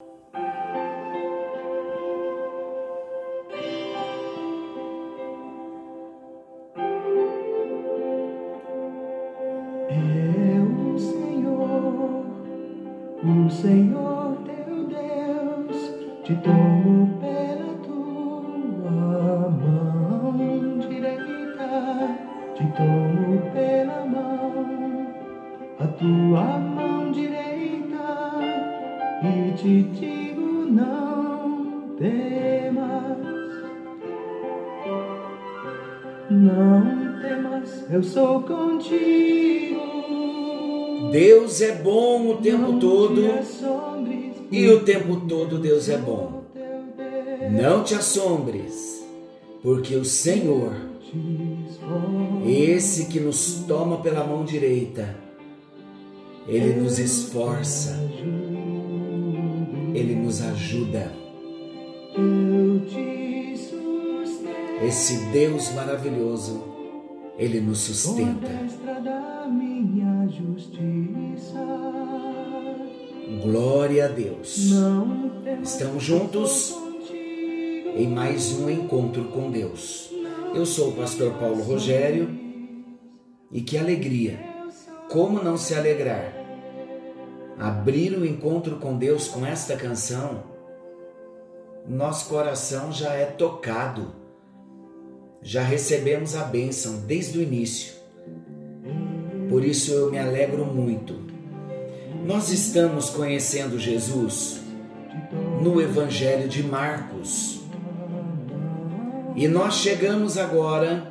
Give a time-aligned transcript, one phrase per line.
[0.00, 0.04] É
[13.26, 15.76] o Senhor, teu Deus,
[16.22, 17.07] te tomo
[31.98, 33.18] temas.
[36.30, 39.78] Não temas, eu sou contigo.
[41.10, 46.44] Deus é bom o tempo Não todo te e o tempo todo Deus é bom.
[47.50, 49.04] Não te assombres,
[49.62, 50.74] porque o Senhor,
[52.46, 55.16] esse que nos toma pela mão direita,
[56.46, 57.98] ele nos esforça,
[59.94, 61.27] ele nos ajuda.
[64.82, 66.62] Esse Deus maravilhoso,
[67.36, 68.48] ele nos sustenta.
[73.42, 74.72] Glória a Deus.
[75.62, 76.74] Estamos juntos
[77.96, 80.10] em mais um encontro com Deus.
[80.54, 82.30] Eu sou o pastor Paulo Rogério
[83.52, 84.38] e que alegria!
[85.10, 86.34] Como não se alegrar?
[87.58, 90.57] Abrir o encontro com Deus com esta canção,
[91.88, 94.12] nosso coração já é tocado,
[95.40, 97.94] já recebemos a bênção desde o início.
[99.48, 101.14] Por isso eu me alegro muito.
[102.26, 104.60] Nós estamos conhecendo Jesus
[105.62, 107.60] no Evangelho de Marcos.
[109.34, 111.10] E nós chegamos agora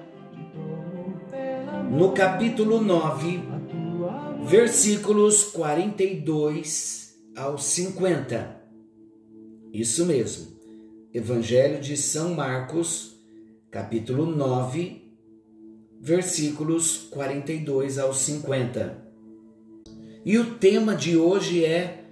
[1.89, 3.41] no capítulo 9,
[4.43, 8.61] versículos 42 ao 50.
[9.73, 10.56] Isso mesmo.
[11.13, 13.15] Evangelho de São Marcos,
[13.71, 15.09] capítulo 9,
[16.01, 19.07] versículos 42 ao 50.
[20.25, 22.03] E o tema de hoje é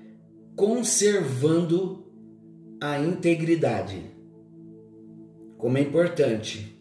[0.55, 2.05] conservando
[2.79, 4.01] a integridade.
[5.57, 6.79] Como é importante,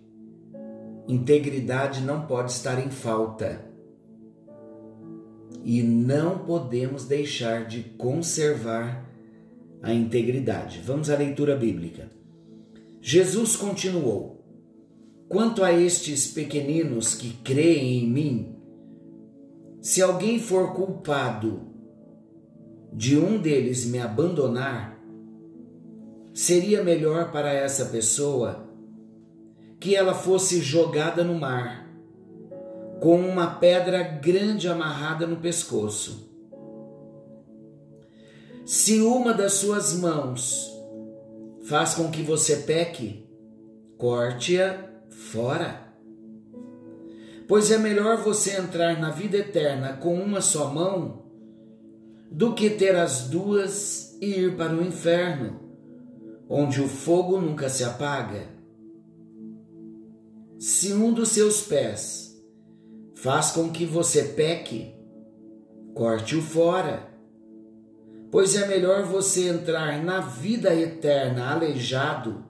[1.09, 3.69] integridade não pode estar em falta.
[5.65, 9.05] E não podemos deixar de conservar
[9.84, 10.81] a integridade.
[10.81, 12.11] Vamos à leitura bíblica.
[13.00, 14.43] Jesus continuou:
[15.28, 18.56] Quanto a estes pequeninos que creem em mim,
[19.83, 21.69] se alguém for culpado
[22.91, 24.99] de um deles me abandonar,
[26.33, 28.67] seria melhor para essa pessoa
[29.78, 31.87] que ela fosse jogada no mar,
[33.00, 36.34] com uma pedra grande amarrada no pescoço.
[38.64, 40.72] Se uma das suas mãos
[41.66, 43.28] faz com que você peque,
[43.98, 45.92] corte-a fora.
[47.47, 51.25] Pois é melhor você entrar na vida eterna com uma só mão
[52.30, 55.60] do que ter as duas e ir para o inferno,
[56.48, 58.48] onde o fogo nunca se apaga.
[60.58, 62.42] Se um dos seus pés
[63.14, 64.94] faz com que você peque,
[65.94, 67.13] corte-o fora.
[68.34, 72.45] Pois é melhor você entrar na vida eterna aleijado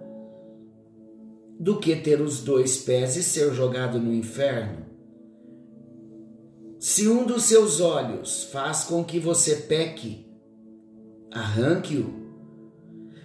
[1.61, 4.87] do que ter os dois pés e ser jogado no inferno.
[6.81, 10.27] Se um dos seus olhos faz com que você peque,
[11.31, 12.15] arranque-o,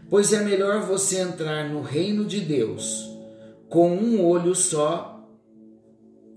[0.09, 3.09] pois é melhor você entrar no reino de Deus
[3.69, 5.25] com um olho só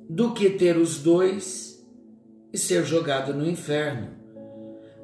[0.09, 1.84] do que ter os dois
[2.53, 4.11] e ser jogado no inferno,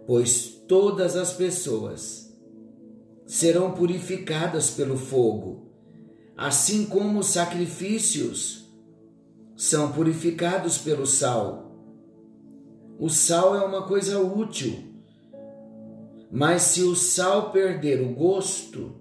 [0.07, 2.29] pois todas as pessoas
[3.27, 5.73] serão purificadas pelo fogo,
[6.37, 8.69] assim como os sacrifícios
[9.57, 11.73] são purificados pelo sal.
[12.99, 14.78] O sal é uma coisa útil,
[16.31, 18.97] mas se o sal perder o gosto,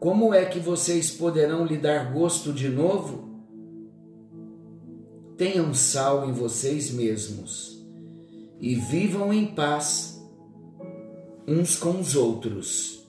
[0.00, 3.26] como é que vocês poderão lhe dar gosto de novo?
[5.36, 7.76] Tenham sal em vocês mesmos
[8.60, 10.15] e vivam em paz
[11.46, 13.06] uns com os outros.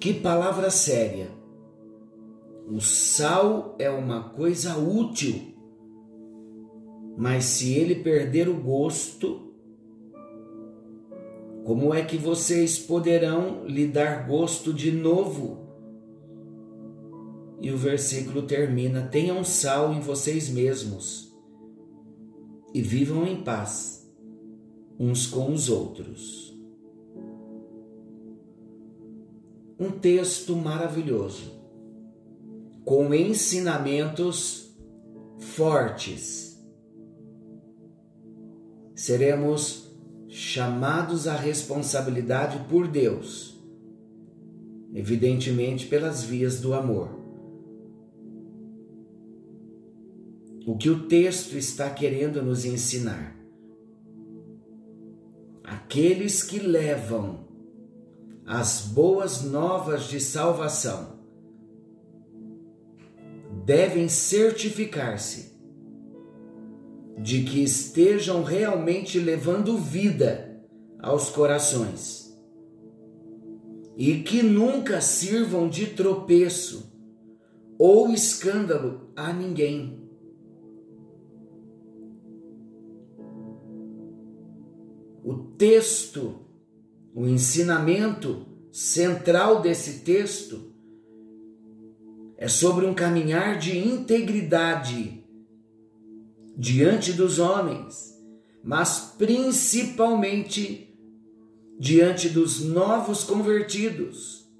[0.00, 1.30] Que palavra séria!
[2.70, 5.54] O sal é uma coisa útil,
[7.16, 9.52] mas se ele perder o gosto,
[11.64, 15.66] como é que vocês poderão lhe dar gosto de novo?
[17.60, 21.34] E o versículo termina: tenham sal em vocês mesmos
[22.74, 23.97] e vivam em paz,
[24.98, 26.52] uns com os outros.
[29.78, 31.52] Um texto maravilhoso,
[32.84, 34.76] com ensinamentos
[35.38, 36.60] fortes.
[38.94, 39.88] Seremos
[40.28, 43.56] chamados à responsabilidade por Deus,
[44.92, 47.16] evidentemente pelas vias do amor.
[50.66, 53.37] O que o texto está querendo nos ensinar?
[55.70, 57.46] Aqueles que levam
[58.46, 61.18] as boas novas de salvação
[63.66, 65.58] devem certificar-se
[67.18, 70.58] de que estejam realmente levando vida
[70.98, 72.34] aos corações
[73.94, 76.90] e que nunca sirvam de tropeço
[77.78, 79.97] ou escândalo a ninguém.
[85.28, 86.36] O texto,
[87.14, 90.72] o ensinamento central desse texto
[92.38, 95.22] é sobre um caminhar de integridade
[96.56, 98.18] diante dos homens,
[98.64, 100.98] mas principalmente
[101.78, 104.50] diante dos novos convertidos.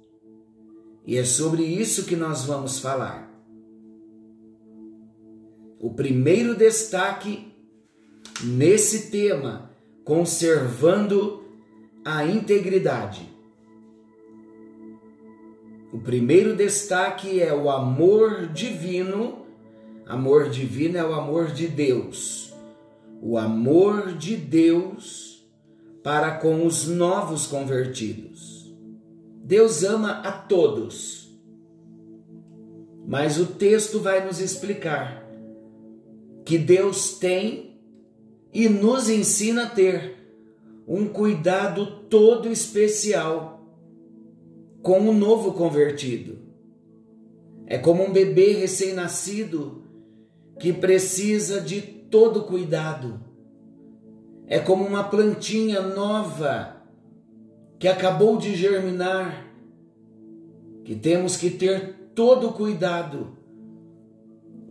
[1.03, 3.27] E é sobre isso que nós vamos falar.
[5.79, 7.51] O primeiro destaque
[8.43, 9.68] nesse tema,
[10.09, 11.43] conservando
[12.03, 13.29] a integridade.
[15.93, 19.39] O primeiro destaque é o amor divino
[20.09, 22.51] Amor divino é o amor de Deus.
[23.21, 25.47] O amor de Deus
[26.03, 28.75] para com os novos convertidos.
[29.43, 31.29] Deus ama a todos.
[33.07, 35.23] Mas o texto vai nos explicar
[36.43, 37.68] que Deus tem
[38.53, 40.17] e nos ensina a ter
[40.87, 43.63] um cuidado todo especial
[44.81, 46.39] com o novo convertido.
[47.67, 49.83] É como um bebê recém-nascido
[50.59, 53.19] que precisa de todo cuidado.
[54.47, 56.77] É como uma plantinha nova
[57.77, 59.47] que acabou de germinar,
[60.83, 63.37] que temos que ter todo cuidado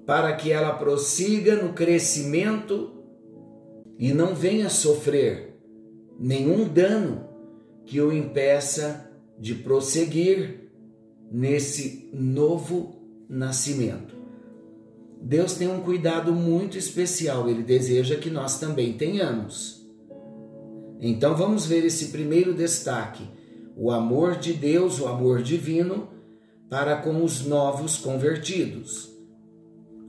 [0.05, 2.98] para que ela prossiga no crescimento
[3.99, 5.59] e não venha sofrer
[6.19, 7.29] nenhum dano
[7.85, 10.71] que o impeça de prosseguir
[11.31, 12.97] nesse novo
[13.29, 14.17] nascimento.
[15.21, 19.85] Deus tem um cuidado muito especial, ele deseja que nós também tenhamos.
[21.01, 23.25] Então vamos ver esse primeiro destaque:
[23.77, 26.09] o amor de Deus, o amor divino
[26.71, 29.11] para com os novos convertidos.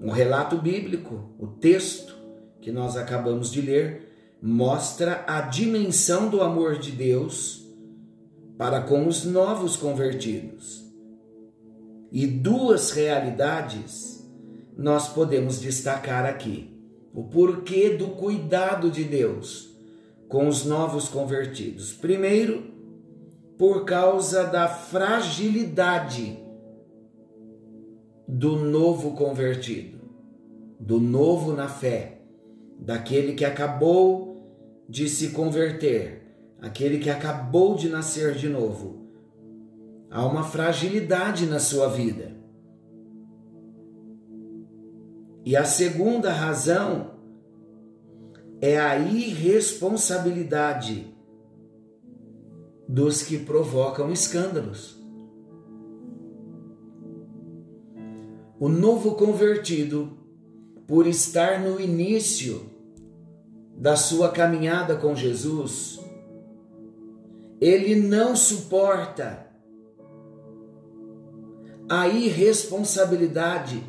[0.02, 2.19] Um relato bíblico, o texto
[2.62, 7.66] que nós acabamos de ler, mostra a dimensão do amor de Deus
[8.58, 10.84] para com os novos convertidos.
[12.12, 14.28] E duas realidades
[14.78, 16.74] nós podemos destacar aqui
[17.14, 19.70] o porquê do cuidado de Deus
[20.28, 21.92] com os novos convertidos.
[21.92, 22.64] Primeiro,
[23.58, 26.40] por causa da fragilidade
[28.28, 30.00] do novo convertido,
[30.80, 32.19] do novo na fé,
[32.80, 34.38] daquele que acabou
[34.88, 36.24] de se converter,
[36.62, 39.10] aquele que acabou de nascer de novo.
[40.10, 42.40] Há uma fragilidade na sua vida.
[45.46, 47.12] E a segunda razão
[48.62, 51.14] é a irresponsabilidade
[52.88, 54.98] dos que provocam escândalos.
[58.60, 60.18] O novo convertido,
[60.88, 62.69] por estar no início
[63.80, 66.02] da sua caminhada com Jesus,
[67.62, 69.48] ele não suporta
[71.90, 73.82] a irresponsabilidade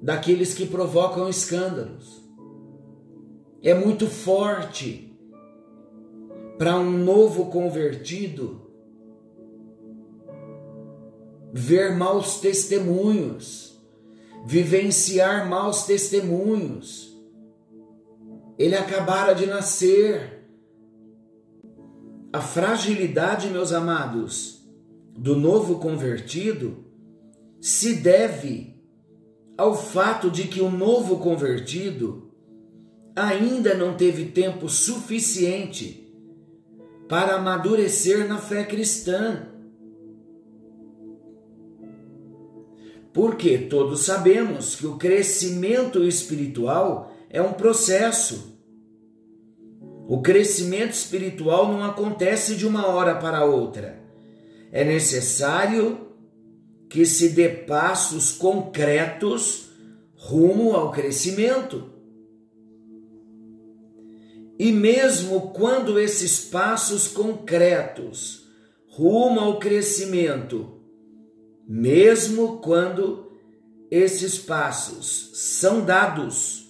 [0.00, 2.22] daqueles que provocam escândalos.
[3.62, 5.16] É muito forte
[6.58, 8.60] para um novo convertido
[11.50, 13.82] ver maus testemunhos,
[14.44, 17.11] vivenciar maus testemunhos.
[18.58, 20.40] Ele acabara de nascer.
[22.32, 24.66] A fragilidade, meus amados,
[25.16, 26.84] do novo convertido
[27.60, 28.72] se deve
[29.56, 32.32] ao fato de que o novo convertido
[33.14, 36.02] ainda não teve tempo suficiente
[37.08, 39.48] para amadurecer na fé cristã.
[43.12, 48.60] Porque todos sabemos que o crescimento espiritual é um processo.
[50.06, 53.98] O crescimento espiritual não acontece de uma hora para outra.
[54.70, 56.08] É necessário
[56.90, 59.70] que se dê passos concretos
[60.14, 61.90] rumo ao crescimento.
[64.58, 68.46] E mesmo quando esses passos concretos
[68.88, 70.82] rumo ao crescimento,
[71.66, 73.32] mesmo quando
[73.90, 76.61] esses passos são dados,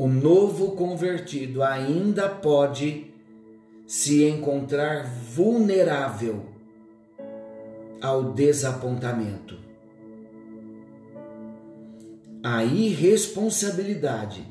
[0.00, 3.12] o novo convertido ainda pode
[3.86, 6.46] se encontrar vulnerável
[8.00, 9.58] ao desapontamento.
[12.42, 14.42] A irresponsabilidade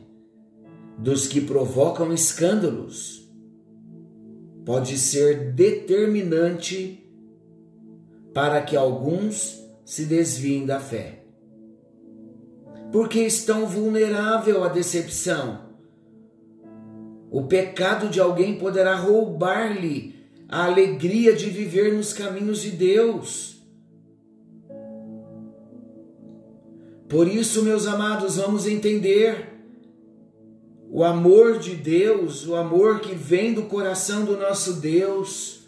[0.99, 3.27] dos que provocam escândalos
[4.63, 7.11] pode ser determinante
[8.35, 11.18] para que alguns se desviem da fé.
[12.91, 15.69] Porque estão vulneráveis à decepção.
[17.31, 20.15] O pecado de alguém poderá roubar-lhe
[20.47, 23.63] a alegria de viver nos caminhos de Deus.
[27.07, 29.49] Por isso, meus amados, vamos entender
[30.91, 35.67] o amor de Deus, o amor que vem do coração do nosso Deus.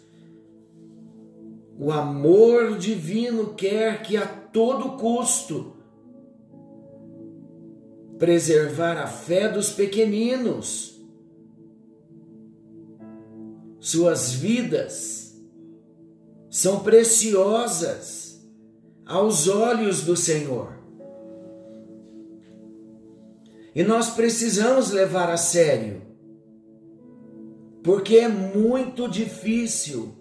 [1.78, 5.74] O amor divino quer que a todo custo
[8.22, 10.96] preservar a fé dos pequeninos,
[13.80, 15.36] suas vidas
[16.48, 18.40] são preciosas
[19.04, 20.72] aos olhos do Senhor.
[23.74, 26.00] E nós precisamos levar a sério,
[27.82, 30.14] porque é muito difícil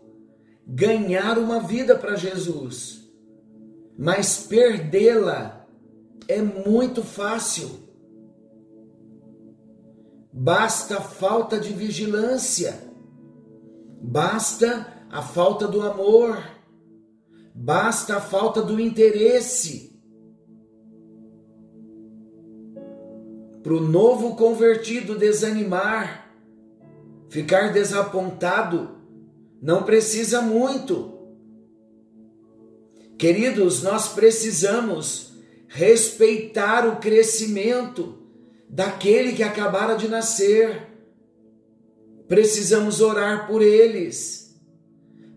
[0.66, 3.08] ganhar uma vida para Jesus,
[3.96, 5.68] mas perdê-la
[6.28, 7.91] é muito fácil.
[10.34, 12.82] Basta falta de vigilância,
[14.02, 16.42] basta a falta do amor,
[17.54, 19.92] basta a falta do interesse.
[23.62, 26.32] Para o novo convertido desanimar,
[27.30, 29.02] ficar desapontado,
[29.62, 31.20] não precisa muito.
[33.18, 35.34] Queridos, nós precisamos
[35.68, 38.21] respeitar o crescimento
[38.72, 40.88] daquele que acabara de nascer.
[42.28, 44.60] Precisamos orar por eles.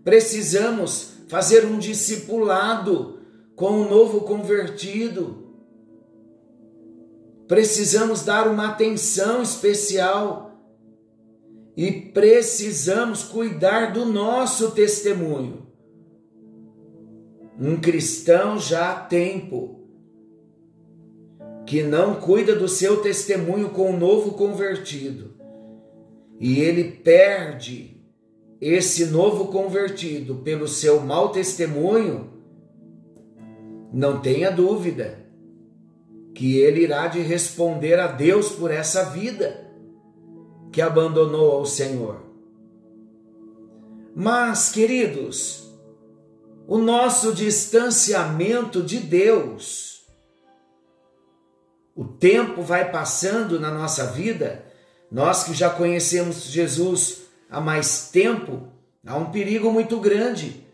[0.03, 3.21] Precisamos fazer um discipulado
[3.55, 5.45] com o novo convertido
[7.47, 10.53] precisamos dar uma atenção especial
[11.77, 15.67] e precisamos cuidar do nosso testemunho.
[17.59, 19.84] Um cristão já há tempo
[21.67, 25.35] que não cuida do seu testemunho com o novo convertido
[26.39, 27.95] e ele perde
[28.61, 32.33] esse novo convertido pelo seu mau testemunho,
[33.93, 35.25] não tenha dúvida
[36.35, 39.71] que ele irá de responder a Deus por essa vida
[40.73, 42.23] que abandonou ao Senhor.
[44.17, 45.73] Mas, queridos,
[46.67, 49.94] o nosso distanciamento de Deus,
[51.95, 54.65] o tempo vai passando na nossa vida,
[55.11, 58.69] nós que já conhecemos Jesus há mais tempo,
[59.07, 60.67] há um perigo muito grande.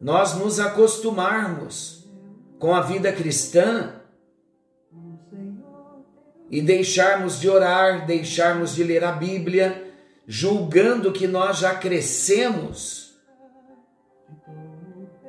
[0.00, 2.06] Nós nos acostumarmos
[2.58, 3.94] com a vida cristã
[6.50, 9.92] e deixarmos de orar, deixarmos de ler a Bíblia,
[10.26, 13.16] julgando que nós já crescemos,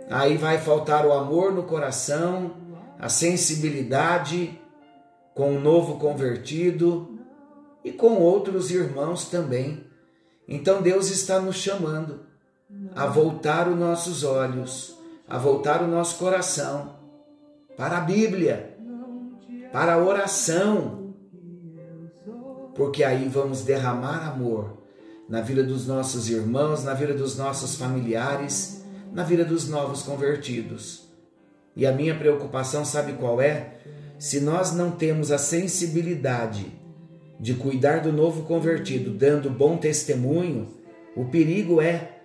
[0.09, 2.57] aí vai faltar o amor no coração,
[2.97, 4.59] a sensibilidade
[5.39, 7.17] com o novo convertido
[7.81, 9.85] e com outros irmãos também.
[10.45, 12.25] Então Deus está nos chamando
[12.93, 14.97] a voltar os nossos olhos,
[15.29, 16.97] a voltar o nosso coração
[17.77, 18.77] para a Bíblia,
[19.71, 21.13] para a oração,
[22.75, 24.83] porque aí vamos derramar amor
[25.29, 31.07] na vida dos nossos irmãos, na vida dos nossos familiares, na vida dos novos convertidos.
[31.77, 33.78] E a minha preocupação, sabe qual é?
[34.19, 36.65] Se nós não temos a sensibilidade
[37.39, 40.67] de cuidar do novo convertido, dando bom testemunho,
[41.15, 42.17] o perigo é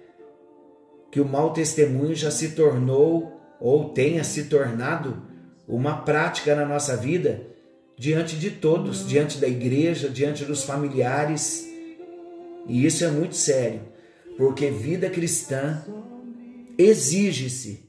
[1.13, 5.23] que o mau testemunho já se tornou ou tenha se tornado
[5.69, 7.47] uma prática na nossa vida
[7.97, 11.65] diante de todos, diante da igreja, diante dos familiares.
[12.67, 13.83] E isso é muito sério,
[14.37, 15.85] porque vida cristã
[16.77, 17.89] exige-se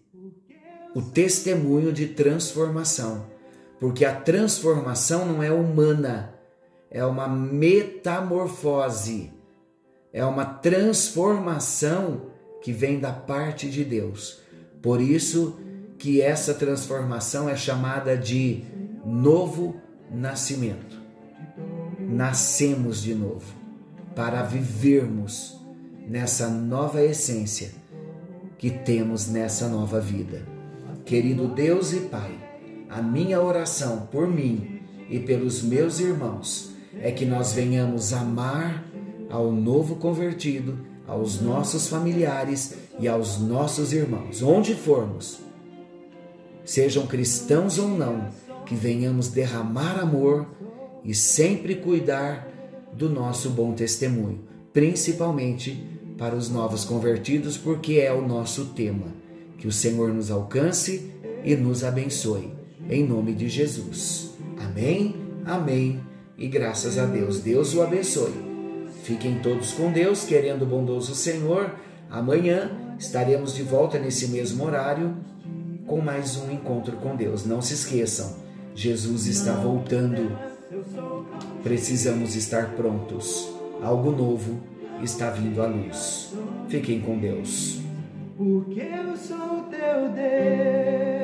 [0.94, 3.26] o testemunho de transformação,
[3.80, 6.34] porque a transformação não é humana,
[6.90, 9.34] é uma metamorfose,
[10.14, 12.28] é uma transformação
[12.62, 14.40] que vem da parte de Deus.
[14.82, 15.60] Por isso
[15.98, 18.64] que essa transformação é chamada de
[19.06, 19.76] novo
[20.12, 21.04] nascimento.
[22.00, 23.54] Nascemos de novo
[24.16, 25.60] para vivermos
[26.08, 27.72] nessa nova essência
[28.58, 30.44] que temos nessa nova vida.
[31.06, 32.45] Querido Deus e Pai,
[32.90, 38.86] a minha oração por mim e pelos meus irmãos é que nós venhamos amar
[39.30, 45.40] ao novo convertido, aos nossos familiares e aos nossos irmãos, onde formos,
[46.64, 48.30] sejam cristãos ou não,
[48.66, 50.48] que venhamos derramar amor
[51.04, 52.48] e sempre cuidar
[52.94, 54.42] do nosso bom testemunho,
[54.74, 59.14] principalmente para os novos convertidos, porque é o nosso tema.
[59.58, 61.12] Que o Senhor nos alcance
[61.44, 62.65] e nos abençoe.
[62.90, 64.36] Em nome de Jesus.
[64.58, 65.16] Amém,
[65.46, 66.00] amém
[66.38, 67.40] e graças a Deus.
[67.40, 68.34] Deus o abençoe.
[69.04, 71.74] Fiquem todos com Deus, querendo o bondoso Senhor.
[72.10, 75.16] Amanhã estaremos de volta nesse mesmo horário
[75.88, 77.46] com mais um encontro com Deus.
[77.46, 78.36] Não se esqueçam,
[78.76, 80.38] Jesus está voltando.
[81.64, 83.50] Precisamos estar prontos.
[83.82, 84.62] Algo novo
[85.02, 86.34] está vindo à luz.
[86.68, 87.80] Fiquem com Deus.
[88.38, 91.15] Porque eu sou teu Deus.